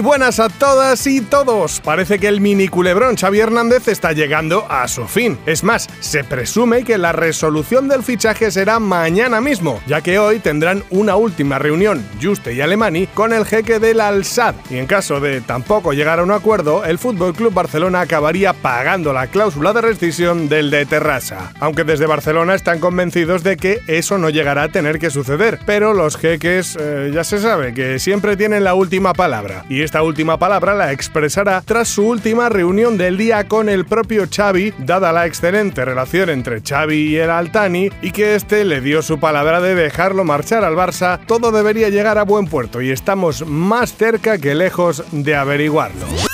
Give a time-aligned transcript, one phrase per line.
[0.00, 1.80] Buenas a todas y todos.
[1.80, 5.36] Parece que el mini culebrón Xavi Hernández está llegando a su fin.
[5.44, 10.38] Es más, se presume que la resolución del fichaje será mañana mismo, ya que hoy
[10.38, 14.54] tendrán una última reunión, Juste y Alemani, con el jeque del Al-Sad.
[14.70, 19.12] Y en caso de tampoco llegar a un acuerdo, el Fútbol Club Barcelona acabaría pagando
[19.12, 21.52] la cláusula de rescisión del de Terrassa.
[21.58, 25.92] Aunque desde Barcelona están convencidos de que eso no llegará a tener que suceder, pero
[25.92, 30.38] los jeques eh, ya se sabe que siempre tienen la última palabra y esta última
[30.38, 35.24] palabra la expresará tras su última reunión del día con el propio Xavi, dada la
[35.24, 39.74] excelente relación entre Xavi y el Altani y que este le dio su palabra de
[39.74, 44.54] dejarlo marchar al Barça, todo debería llegar a buen puerto y estamos más cerca que
[44.54, 46.27] lejos de averiguarlo.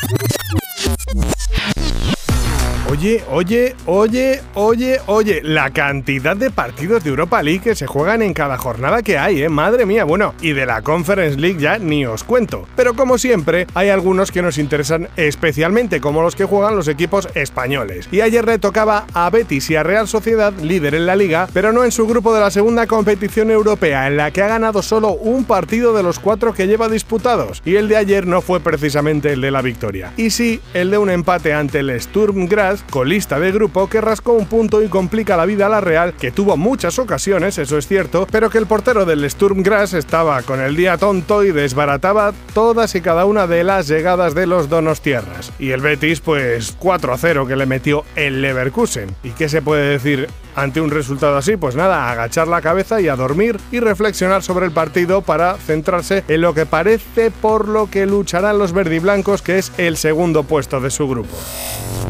[2.96, 8.22] Oye, oye, oye, oye, oye, la cantidad de partidos de Europa League que se juegan
[8.22, 9.48] en cada jornada que hay, ¿eh?
[9.48, 12.68] Madre mía, bueno, y de la Conference League ya ni os cuento.
[12.76, 17.28] Pero como siempre, hay algunos que nos interesan especialmente, como los que juegan los equipos
[17.34, 18.08] españoles.
[18.12, 21.72] Y ayer le tocaba a Betis y a Real Sociedad, líder en la liga, pero
[21.72, 25.14] no en su grupo de la segunda competición europea, en la que ha ganado solo
[25.14, 27.60] un partido de los cuatro que lleva disputados.
[27.64, 30.12] Y el de ayer no fue precisamente el de la victoria.
[30.16, 34.32] Y sí, el de un empate ante el Sturm Graz colista de grupo que rascó
[34.32, 37.86] un punto y complica la vida a la Real, que tuvo muchas ocasiones, eso es
[37.86, 42.32] cierto, pero que el portero del Sturm Graz estaba con el día tonto y desbarataba
[42.52, 45.52] todas y cada una de las llegadas de los Donostierras.
[45.58, 49.14] Y el Betis, pues 4 a 0 que le metió el Leverkusen.
[49.22, 53.08] ¿Y qué se puede decir ante un resultado así, pues nada, agachar la cabeza y
[53.08, 57.90] a dormir y reflexionar sobre el partido para centrarse en lo que parece por lo
[57.90, 61.36] que lucharán los verdiblancos, que es el segundo puesto de su grupo.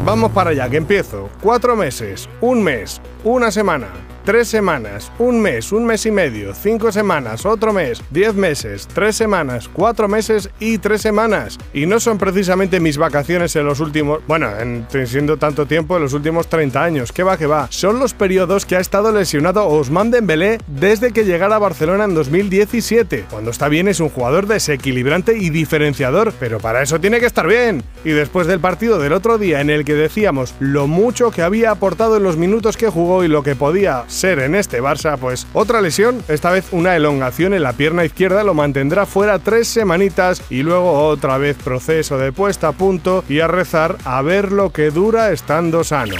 [0.03, 1.29] Vamos para allá, que empiezo.
[1.41, 3.87] Cuatro meses, un mes, una semana,
[4.25, 9.15] tres semanas, un mes, un mes y medio, cinco semanas, otro mes, diez meses, tres
[9.15, 11.59] semanas, cuatro meses y tres semanas.
[11.73, 16.03] Y no son precisamente mis vacaciones en los últimos, bueno, en, siendo tanto tiempo, en
[16.03, 17.11] los últimos 30 años.
[17.11, 17.67] ¿Qué va, qué va?
[17.69, 22.15] Son los periodos que ha estado lesionado Ousmane Dembélé desde que llegara a Barcelona en
[22.15, 23.25] 2017.
[23.29, 27.47] Cuando está bien es un jugador desequilibrante y diferenciador, pero para eso tiene que estar
[27.47, 27.83] bien.
[28.03, 31.69] Y después del partido del otro día en el que decíamos lo mucho que había
[31.69, 35.45] aportado en los minutos que jugó y lo que podía ser en este Barça, pues
[35.53, 40.41] otra lesión, esta vez una elongación en la pierna izquierda, lo mantendrá fuera tres semanitas
[40.49, 44.71] y luego otra vez proceso de puesta a punto y a rezar a ver lo
[44.71, 46.15] que dura estando sano.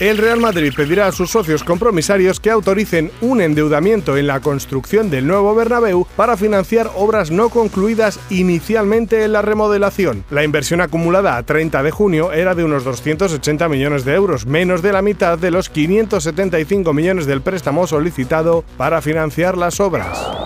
[0.00, 5.10] El Real Madrid pedirá a sus socios compromisarios que autoricen un endeudamiento en la construcción
[5.10, 10.24] del nuevo Bernabéu para financiar obras no concluidas inicialmente en la remodelación.
[10.30, 14.82] La inversión acumulada a 30 de junio era de unos 280 millones de euros, menos
[14.82, 20.37] de la mitad de los 575 millones del préstamo solicitado para financiar las obras.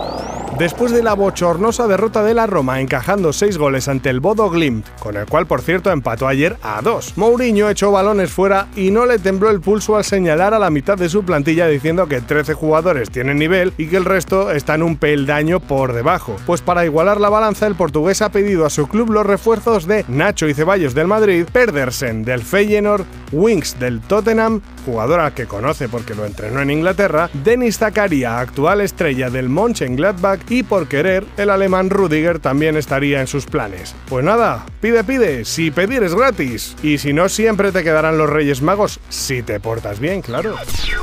[0.57, 4.87] Después de la bochornosa derrota de la Roma encajando 6 goles ante el Bodo Glimt,
[4.99, 9.07] con el cual por cierto empató ayer a 2, Mourinho echó balones fuera y no
[9.07, 12.53] le tembló el pulso al señalar a la mitad de su plantilla diciendo que 13
[12.53, 16.35] jugadores tienen nivel y que el resto están un peldaño por debajo.
[16.45, 20.05] Pues para igualar la balanza el portugués ha pedido a su club los refuerzos de
[20.07, 26.15] Nacho y Ceballos del Madrid, Pedersen del Feyenoord, Winks del Tottenham, jugadora que conoce porque
[26.15, 31.89] lo entrenó en Inglaterra, Denis Zakaria, actual estrella del Mönchengladbach y por querer, el alemán
[31.89, 33.95] Rudiger también estaría en sus planes.
[34.07, 36.75] Pues nada, pide, pide, si pedir es gratis.
[36.83, 40.55] Y si no, siempre te quedarán los Reyes Magos, si te portas bien, claro.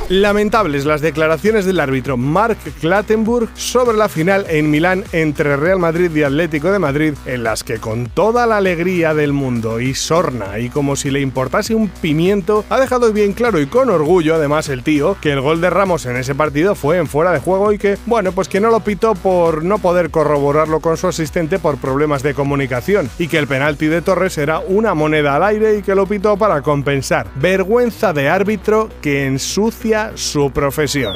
[0.09, 6.11] Lamentables las declaraciones del árbitro Mark Clattenburg sobre la final en Milán entre Real Madrid
[6.15, 10.59] y Atlético de Madrid, en las que con toda la alegría del mundo y sorna
[10.59, 12.20] y como si le importase un pimiento,
[12.69, 16.05] ha dejado bien claro y con orgullo además el tío que el gol de Ramos
[16.05, 18.81] en ese partido fue en fuera de juego y que, bueno, pues que no lo
[18.81, 23.37] pitó por por no poder corroborarlo con su asistente por problemas de comunicación y que
[23.37, 27.27] el penalti de Torres era una moneda al aire y que lo pitó para compensar.
[27.35, 31.15] Vergüenza de árbitro que ensucia su profesión.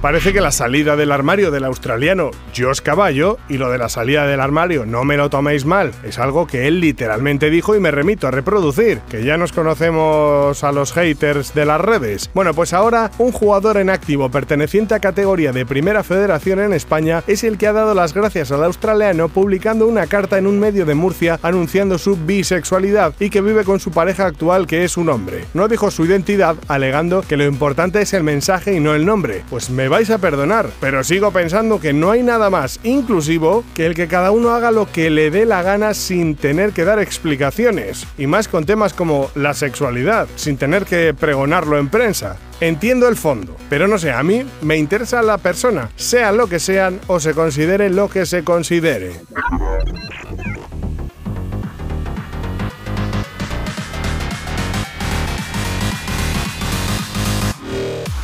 [0.00, 4.28] Parece que la salida del armario del australiano Josh Caballo y lo de la salida
[4.28, 7.90] del armario no me lo toméis mal, es algo que él literalmente dijo y me
[7.90, 12.30] remito a reproducir, que ya nos conocemos a los haters de las redes.
[12.32, 17.24] Bueno, pues ahora un jugador en activo perteneciente a categoría de Primera Federación en España
[17.26, 20.86] es el que ha dado las gracias al australiano publicando una carta en un medio
[20.86, 25.08] de Murcia anunciando su bisexualidad y que vive con su pareja actual que es un
[25.08, 25.44] hombre.
[25.54, 29.42] No dijo su identidad alegando que lo importante es el mensaje y no el nombre,
[29.50, 33.86] pues me vais a perdonar, pero sigo pensando que no hay nada más inclusivo que
[33.86, 36.98] el que cada uno haga lo que le dé la gana sin tener que dar
[36.98, 42.36] explicaciones, y más con temas como la sexualidad, sin tener que pregonarlo en prensa.
[42.60, 46.58] Entiendo el fondo, pero no sé, a mí me interesa la persona, sean lo que
[46.58, 49.12] sean o se considere lo que se considere.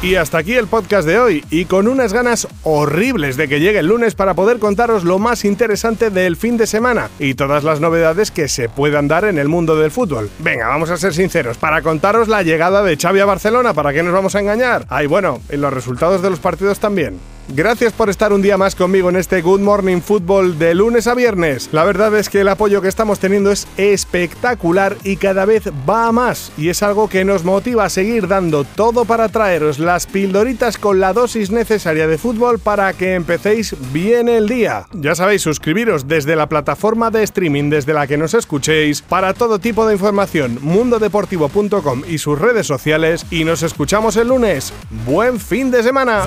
[0.05, 3.79] Y hasta aquí el podcast de hoy, y con unas ganas horribles de que llegue
[3.79, 7.81] el lunes para poder contaros lo más interesante del fin de semana y todas las
[7.81, 10.29] novedades que se puedan dar en el mundo del fútbol.
[10.41, 14.03] Venga, vamos a ser sinceros, para contaros la llegada de Xavi a Barcelona, ¿para qué
[14.03, 14.85] nos vamos a engañar?
[14.91, 17.19] Ay, bueno, y los resultados de los partidos también.
[17.49, 21.15] Gracias por estar un día más conmigo en este Good Morning Football de lunes a
[21.15, 21.69] viernes.
[21.73, 26.07] La verdad es que el apoyo que estamos teniendo es espectacular y cada vez va
[26.07, 26.53] a más.
[26.57, 31.01] Y es algo que nos motiva a seguir dando todo para traeros las pildoritas con
[31.01, 34.87] la dosis necesaria de fútbol para que empecéis bien el día.
[34.93, 39.59] Ya sabéis, suscribiros desde la plataforma de streaming desde la que nos escuchéis para todo
[39.59, 43.27] tipo de información, mundodeportivo.com y sus redes sociales.
[43.31, 44.73] Y nos escuchamos el lunes.
[45.05, 46.27] ¡Buen fin de semana!